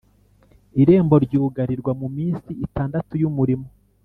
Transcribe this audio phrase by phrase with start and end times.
[0.81, 3.67] Irembo ryugarirwa mu minsi itandatu y’umurimo